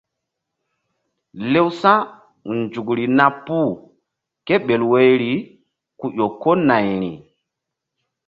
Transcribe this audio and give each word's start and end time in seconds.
Lewsa̧nzukri 1.51 3.05
na 3.17 3.25
puh 3.45 3.71
kéɓel 4.45 4.81
woyri 4.91 5.31
ku 5.99 6.05
ƴo 6.17 6.27
ko 6.41 6.51
nayri. 6.67 7.11